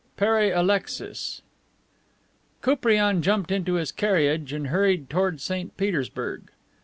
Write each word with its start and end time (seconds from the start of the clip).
PERE 0.17 0.51
ALEXIS 0.53 1.43
Koupriane 2.63 3.21
jumped 3.21 3.51
into 3.51 3.75
his 3.75 3.91
carriage 3.91 4.51
and 4.51 4.69
hurried 4.69 5.11
toward 5.11 5.39
St. 5.39 5.77
Petersburg. 5.77 6.49